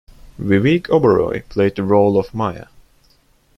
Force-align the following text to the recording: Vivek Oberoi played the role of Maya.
Vivek 0.39 0.87
Oberoi 0.89 1.47
played 1.47 1.75
the 1.75 1.83
role 1.83 2.17
of 2.17 2.33
Maya. 2.33 2.65